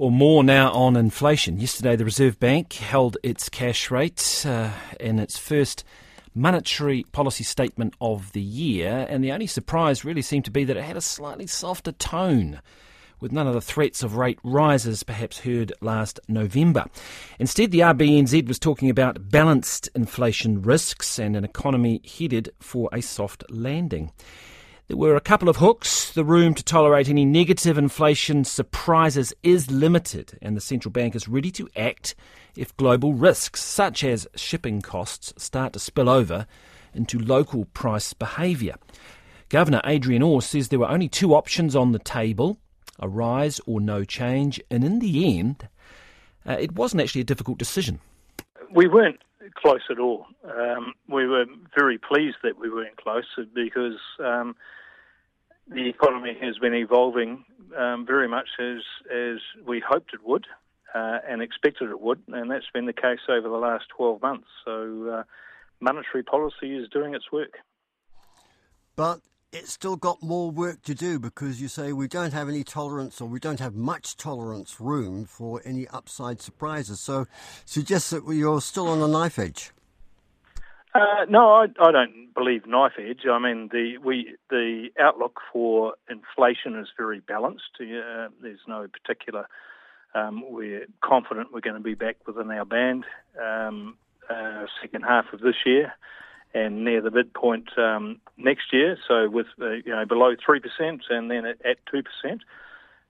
Well, 0.00 0.08
more 0.08 0.42
now 0.42 0.72
on 0.72 0.96
inflation. 0.96 1.60
Yesterday, 1.60 1.94
the 1.94 2.06
Reserve 2.06 2.40
Bank 2.40 2.72
held 2.72 3.18
its 3.22 3.50
cash 3.50 3.90
rate 3.90 4.46
uh, 4.48 4.70
in 4.98 5.18
its 5.18 5.36
first 5.36 5.84
monetary 6.34 7.04
policy 7.12 7.44
statement 7.44 7.92
of 8.00 8.32
the 8.32 8.40
year, 8.40 9.06
and 9.10 9.22
the 9.22 9.30
only 9.30 9.46
surprise 9.46 10.02
really 10.02 10.22
seemed 10.22 10.46
to 10.46 10.50
be 10.50 10.64
that 10.64 10.78
it 10.78 10.84
had 10.84 10.96
a 10.96 11.02
slightly 11.02 11.46
softer 11.46 11.92
tone. 11.92 12.62
With 13.20 13.30
none 13.30 13.46
of 13.46 13.52
the 13.52 13.60
threats 13.60 14.02
of 14.02 14.16
rate 14.16 14.38
rises 14.42 15.02
perhaps 15.02 15.40
heard 15.40 15.74
last 15.82 16.18
November. 16.28 16.86
Instead, 17.38 17.70
the 17.70 17.80
RBNZ 17.80 18.48
was 18.48 18.58
talking 18.58 18.88
about 18.88 19.28
balanced 19.30 19.90
inflation 19.94 20.62
risks 20.62 21.18
and 21.18 21.36
an 21.36 21.44
economy 21.44 22.00
headed 22.18 22.54
for 22.58 22.88
a 22.90 23.02
soft 23.02 23.44
landing. 23.50 24.12
There 24.90 24.96
were 24.96 25.14
a 25.14 25.20
couple 25.20 25.48
of 25.48 25.58
hooks. 25.58 26.10
The 26.10 26.24
room 26.24 26.52
to 26.54 26.64
tolerate 26.64 27.08
any 27.08 27.24
negative 27.24 27.78
inflation 27.78 28.42
surprises 28.42 29.32
is 29.44 29.70
limited, 29.70 30.36
and 30.42 30.56
the 30.56 30.60
central 30.60 30.90
bank 30.90 31.14
is 31.14 31.28
ready 31.28 31.52
to 31.52 31.68
act 31.76 32.16
if 32.56 32.76
global 32.76 33.14
risks, 33.14 33.62
such 33.62 34.02
as 34.02 34.26
shipping 34.34 34.80
costs, 34.80 35.32
start 35.40 35.74
to 35.74 35.78
spill 35.78 36.08
over 36.08 36.44
into 36.92 37.20
local 37.20 37.66
price 37.66 38.12
behaviour. 38.12 38.74
Governor 39.48 39.80
Adrian 39.84 40.24
Orr 40.24 40.42
says 40.42 40.70
there 40.70 40.80
were 40.80 40.90
only 40.90 41.08
two 41.08 41.36
options 41.36 41.76
on 41.76 41.92
the 41.92 42.00
table 42.00 42.58
a 42.98 43.08
rise 43.08 43.60
or 43.66 43.80
no 43.80 44.02
change, 44.02 44.60
and 44.72 44.82
in 44.82 44.98
the 44.98 45.38
end, 45.38 45.68
uh, 46.44 46.56
it 46.58 46.72
wasn't 46.72 47.00
actually 47.00 47.20
a 47.20 47.24
difficult 47.24 47.58
decision. 47.58 48.00
We 48.74 48.88
weren't 48.88 49.20
close 49.54 49.82
at 49.90 49.98
all. 49.98 50.26
Um, 50.44 50.94
we 51.08 51.26
were 51.26 51.46
very 51.76 51.98
pleased 51.98 52.36
that 52.42 52.58
we 52.58 52.70
weren't 52.70 52.96
close 52.96 53.24
because 53.54 53.98
um, 54.18 54.56
the 55.68 55.88
economy 55.88 56.36
has 56.40 56.58
been 56.58 56.74
evolving 56.74 57.44
um, 57.76 58.04
very 58.06 58.28
much 58.28 58.48
as 58.58 58.82
as 59.10 59.38
we 59.66 59.80
hoped 59.86 60.12
it 60.12 60.20
would 60.24 60.46
uh, 60.94 61.18
and 61.28 61.42
expected 61.42 61.90
it 61.90 62.00
would, 62.00 62.20
and 62.28 62.50
that's 62.50 62.70
been 62.72 62.86
the 62.86 62.92
case 62.92 63.20
over 63.28 63.48
the 63.48 63.56
last 63.56 63.84
12 63.96 64.22
months. 64.22 64.48
So, 64.64 65.20
uh, 65.20 65.22
monetary 65.80 66.22
policy 66.22 66.76
is 66.76 66.88
doing 66.88 67.14
its 67.14 67.30
work. 67.32 67.58
But 68.96 69.20
it's 69.52 69.72
still 69.72 69.96
got 69.96 70.22
more 70.22 70.50
work 70.50 70.82
to 70.82 70.94
do 70.94 71.18
because 71.18 71.60
you 71.60 71.68
say 71.68 71.92
we 71.92 72.06
don't 72.06 72.32
have 72.32 72.48
any 72.48 72.62
tolerance 72.62 73.20
or 73.20 73.28
we 73.28 73.40
don't 73.40 73.60
have 73.60 73.74
much 73.74 74.16
tolerance 74.16 74.80
room 74.80 75.24
for 75.24 75.60
any 75.64 75.88
upside 75.88 76.40
surprises. 76.40 77.00
So, 77.00 77.26
suggests 77.64 78.10
that 78.10 78.24
you're 78.28 78.60
still 78.60 78.88
on 78.88 79.00
a 79.02 79.08
knife 79.08 79.38
edge. 79.38 79.72
Uh, 80.94 81.24
no, 81.28 81.52
I, 81.52 81.66
I, 81.80 81.92
don't 81.92 82.34
believe 82.34 82.66
knife 82.66 82.92
edge. 82.98 83.20
I 83.30 83.38
mean, 83.38 83.68
the 83.70 83.98
we 83.98 84.34
the 84.48 84.88
outlook 84.98 85.40
for 85.52 85.94
inflation 86.08 86.76
is 86.76 86.88
very 86.96 87.20
balanced. 87.20 87.78
Uh, 87.80 88.28
there's 88.42 88.60
no 88.66 88.88
particular. 88.88 89.46
Um, 90.14 90.42
we're 90.50 90.86
confident 91.00 91.52
we're 91.52 91.60
going 91.60 91.76
to 91.76 91.82
be 91.82 91.94
back 91.94 92.16
within 92.26 92.50
our 92.50 92.64
band 92.64 93.04
um, 93.40 93.96
uh, 94.28 94.66
second 94.82 95.02
half 95.02 95.26
of 95.32 95.40
this 95.40 95.54
year, 95.64 95.92
and 96.54 96.84
near 96.84 97.00
the 97.00 97.10
midpoint 97.10 97.68
um, 97.78 98.20
next 98.36 98.72
year. 98.72 98.96
So 99.06 99.28
with 99.28 99.46
uh, 99.60 99.70
you 99.70 99.90
know 99.90 100.04
below 100.04 100.34
three 100.44 100.60
percent, 100.60 101.02
and 101.10 101.30
then 101.30 101.46
at 101.46 101.78
two 101.90 102.02
percent. 102.02 102.42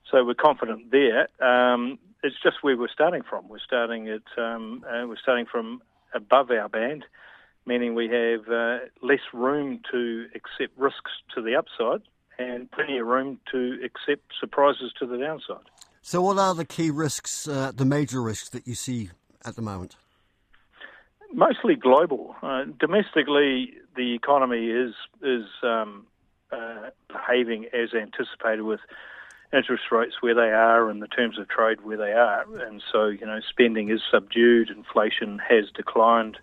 So 0.09 0.25
we're 0.25 0.33
confident 0.33 0.91
there. 0.91 1.27
Um, 1.41 1.97
it's 2.23 2.35
just 2.43 2.57
where 2.61 2.77
we're 2.77 2.89
starting 2.89 3.23
from. 3.23 3.47
We're 3.47 3.59
starting 3.59 4.09
at 4.09 4.41
um, 4.41 4.83
uh, 4.85 5.07
we're 5.07 5.17
starting 5.17 5.45
from 5.45 5.81
above 6.13 6.51
our 6.51 6.69
band 6.69 7.05
meaning 7.65 7.95
we 7.95 8.09
have 8.09 8.47
uh, 8.49 8.79
less 9.01 9.19
room 9.33 9.79
to 9.91 10.27
accept 10.35 10.77
risks 10.77 11.11
to 11.35 11.41
the 11.41 11.55
upside 11.55 12.01
and 12.39 12.69
plenty 12.71 12.97
of 12.97 13.05
room 13.05 13.39
to 13.51 13.79
accept 13.83 14.23
surprises 14.39 14.91
to 14.99 15.05
the 15.05 15.17
downside. 15.17 15.69
So, 16.01 16.21
what 16.21 16.37
are 16.39 16.55
the 16.55 16.65
key 16.65 16.89
risks, 16.89 17.47
uh, 17.47 17.71
the 17.75 17.85
major 17.85 18.21
risks 18.21 18.49
that 18.49 18.67
you 18.67 18.73
see 18.73 19.09
at 19.45 19.55
the 19.55 19.61
moment? 19.61 19.95
Mostly 21.33 21.75
global. 21.75 22.35
Uh, 22.41 22.65
domestically, 22.79 23.73
the 23.95 24.13
economy 24.15 24.67
is 24.67 24.93
is 25.21 25.45
um, 25.63 26.05
uh, 26.51 26.89
behaving 27.07 27.65
as 27.73 27.93
anticipated 27.93 28.63
with 28.63 28.79
interest 29.53 29.83
rates 29.91 30.15
where 30.21 30.35
they 30.35 30.51
are 30.51 30.89
and 30.89 31.01
the 31.01 31.07
terms 31.07 31.37
of 31.37 31.47
trade 31.47 31.81
where 31.81 31.97
they 31.97 32.13
are, 32.13 32.45
and 32.65 32.81
so 32.91 33.07
you 33.07 33.25
know 33.25 33.39
spending 33.49 33.89
is 33.89 34.01
subdued, 34.11 34.69
inflation 34.69 35.39
has 35.39 35.65
declined. 35.75 36.37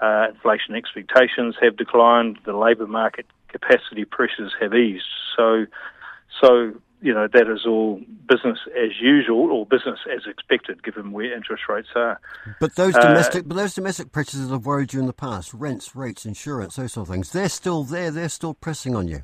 Uh, 0.00 0.26
inflation 0.34 0.74
expectations 0.74 1.54
have 1.60 1.76
declined. 1.76 2.38
The 2.44 2.52
labour 2.52 2.86
market 2.86 3.26
capacity 3.48 4.04
pressures 4.04 4.52
have 4.60 4.74
eased. 4.74 5.06
So, 5.36 5.66
so 6.40 6.74
you 7.00 7.12
know 7.12 7.28
that 7.32 7.48
is 7.48 7.66
all 7.66 8.00
business 8.28 8.58
as 8.76 9.00
usual 9.00 9.52
or 9.52 9.66
business 9.66 9.98
as 10.14 10.22
expected, 10.26 10.82
given 10.82 11.12
where 11.12 11.34
interest 11.34 11.64
rates 11.68 11.88
are. 11.94 12.20
But 12.60 12.74
those 12.74 12.94
uh, 12.94 13.00
domestic, 13.00 13.44
uh, 13.44 13.48
but 13.48 13.54
those 13.56 13.74
domestic 13.74 14.12
pressures 14.12 14.40
that 14.40 14.52
have 14.52 14.66
worried 14.66 14.92
you 14.92 15.00
in 15.00 15.06
the 15.06 15.12
past, 15.12 15.52
rents, 15.54 15.94
rates, 15.94 16.26
insurance, 16.26 16.76
those 16.76 16.92
sort 16.92 17.08
of 17.08 17.14
things, 17.14 17.32
they're 17.32 17.48
still 17.48 17.84
there. 17.84 18.10
They're 18.10 18.28
still 18.28 18.54
pressing 18.54 18.94
on 18.94 19.08
you. 19.08 19.22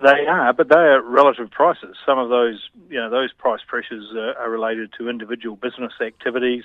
They 0.00 0.26
are, 0.26 0.52
but 0.52 0.68
they 0.68 0.74
are 0.74 1.02
relative 1.02 1.50
prices. 1.50 1.96
Some 2.04 2.18
of 2.18 2.28
those, 2.28 2.68
you 2.90 2.98
know, 2.98 3.08
those 3.08 3.32
price 3.32 3.60
pressures 3.66 4.12
are, 4.14 4.34
are 4.36 4.50
related 4.50 4.92
to 4.98 5.08
individual 5.08 5.56
business 5.56 5.92
activities. 6.02 6.64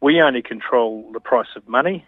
We 0.00 0.22
only 0.22 0.42
control 0.42 1.10
the 1.12 1.20
price 1.20 1.48
of 1.54 1.68
money 1.68 2.06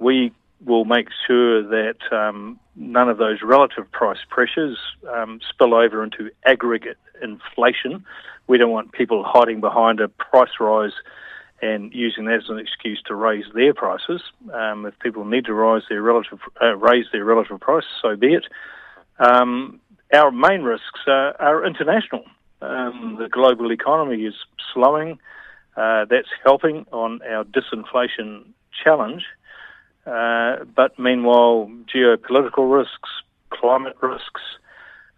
we 0.00 0.32
will 0.64 0.84
make 0.84 1.08
sure 1.26 1.62
that 1.62 1.96
um, 2.12 2.58
none 2.76 3.08
of 3.08 3.18
those 3.18 3.38
relative 3.42 3.90
price 3.92 4.18
pressures 4.28 4.78
um, 5.12 5.40
spill 5.48 5.74
over 5.74 6.02
into 6.04 6.30
aggregate 6.46 6.98
inflation. 7.22 8.04
We 8.46 8.58
don't 8.58 8.70
want 8.70 8.92
people 8.92 9.24
hiding 9.26 9.60
behind 9.60 10.00
a 10.00 10.08
price 10.08 10.60
rise 10.60 10.92
and 11.62 11.92
using 11.92 12.24
that 12.26 12.36
as 12.36 12.48
an 12.48 12.58
excuse 12.58 13.02
to 13.06 13.14
raise 13.14 13.44
their 13.54 13.74
prices. 13.74 14.22
Um, 14.52 14.86
if 14.86 14.98
people 14.98 15.24
need 15.24 15.44
to 15.46 15.54
rise 15.54 15.82
their 15.88 16.02
relative 16.02 16.40
uh, 16.60 16.76
raise 16.76 17.06
their 17.12 17.24
relative 17.24 17.60
price, 17.60 17.84
so 18.00 18.16
be 18.16 18.34
it. 18.34 18.46
Um, 19.18 19.80
our 20.12 20.30
main 20.30 20.62
risks 20.62 21.00
are, 21.06 21.40
are 21.40 21.64
international. 21.64 22.24
Um, 22.62 23.16
the 23.18 23.28
global 23.28 23.72
economy 23.72 24.24
is 24.24 24.34
slowing. 24.72 25.18
Uh, 25.76 26.04
that's 26.10 26.28
helping 26.44 26.86
on 26.90 27.20
our 27.22 27.44
disinflation 27.44 28.44
challenge. 28.82 29.24
Uh, 30.10 30.64
but 30.74 30.98
meanwhile, 30.98 31.70
geopolitical 31.94 32.70
risks, 32.70 33.10
climate 33.50 33.96
risks 34.02 34.40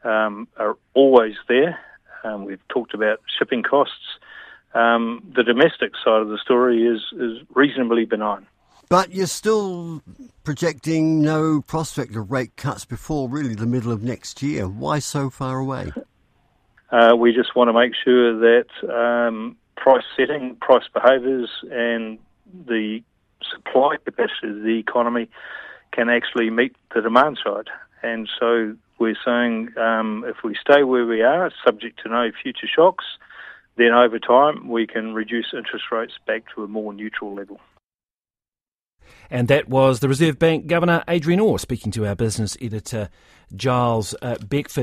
um, 0.05 0.47
are 0.59 0.77
always 0.95 1.35
there. 1.49 1.79
Um, 2.25 2.45
we've 2.45 2.67
talked 2.69 2.93
about 2.93 3.21
shipping 3.39 3.63
costs. 3.63 4.19
Um, 4.75 5.33
the 5.35 5.43
domestic 5.43 5.93
side 6.05 6.21
of 6.21 6.29
the 6.29 6.39
story 6.39 6.87
is, 6.87 7.01
is 7.19 7.39
reasonably 7.55 8.05
benign. 8.05 8.47
But 8.89 9.15
you're 9.15 9.27
still 9.27 10.03
projecting 10.45 11.23
no 11.23 11.63
prospect 11.63 12.15
of 12.15 12.31
rate 12.31 12.57
cuts 12.57 12.85
before 12.85 13.29
really 13.29 13.55
the 13.55 13.67
middle 13.67 13.93
of 13.93 14.03
next 14.03 14.43
year. 14.43 14.69
Why 14.69 14.99
so 14.99 15.31
far 15.31 15.59
away? 15.59 15.93
Uh, 16.93 17.17
we 17.17 17.33
just 17.33 17.57
want 17.57 17.69
to 17.69 17.73
make 17.73 17.93
sure 18.05 18.39
that 18.39 18.67
um, 18.95 19.57
price 19.79 20.05
setting, 20.15 20.55
price 20.57 20.85
behaviours, 20.93 21.49
and 21.71 22.19
the 22.67 23.03
supply 23.51 23.97
capacity 24.05 24.49
of 24.49 24.63
the 24.63 24.79
economy 24.79 25.29
can 25.93 26.09
actually 26.09 26.51
meet 26.51 26.75
the 26.95 27.01
demand 27.01 27.39
side. 27.45 27.69
And 28.03 28.29
so 28.41 28.75
we're 28.99 29.17
saying 29.25 29.71
um, 29.79 30.25
if 30.27 30.37
we 30.45 30.57
stay 30.61 30.83
where 30.83 31.07
we 31.07 31.23
are, 31.23 31.51
subject 31.65 32.01
to 32.03 32.09
no 32.09 32.31
future 32.43 32.69
shocks, 32.75 33.05
then 33.77 33.93
over 33.93 34.19
time 34.19 34.69
we 34.69 34.87
can 34.87 35.15
reduce 35.15 35.53
interest 35.55 35.87
rates 35.91 36.15
back 36.27 36.45
to 36.55 36.65
a 36.65 36.69
more 36.69 36.93
neutral 36.93 37.35
level. 37.35 37.61
And 39.31 39.49
that 39.49 39.69
was 39.69 40.01
the 40.01 40.09
Reserve 40.09 40.39
Bank 40.39 40.67
Governor 40.67 41.03
Adrian 41.09 41.41
Orr 41.41 41.59
speaking 41.59 41.91
to 41.93 42.07
our 42.07 42.15
business 42.15 42.57
editor 42.61 43.09
Gyles 43.55 44.15
uh, 44.23 44.37
Beckford. 44.47 44.81